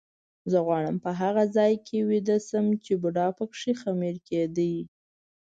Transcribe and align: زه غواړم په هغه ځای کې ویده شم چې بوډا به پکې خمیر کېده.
زه 0.51 0.57
غواړم 0.65 0.97
په 1.05 1.11
هغه 1.21 1.43
ځای 1.55 1.73
کې 1.85 1.97
ویده 2.09 2.37
شم 2.47 2.67
چې 2.83 2.93
بوډا 3.01 3.27
به 3.35 3.35
پکې 3.37 3.71
خمیر 3.81 4.15
کېده. 4.27 4.73